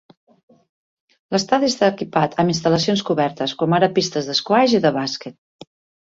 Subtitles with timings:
[1.33, 5.69] L'estadi està equipat amb instal·lacions cobertes, com ara pistes d'esquaix i de bàsquet.